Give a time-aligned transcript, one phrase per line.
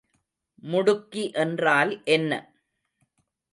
[0.63, 2.31] முடுக்கி என்றால் என்ன?